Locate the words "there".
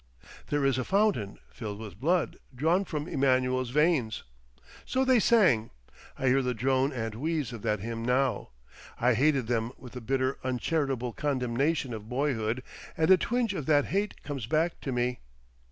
0.47-0.65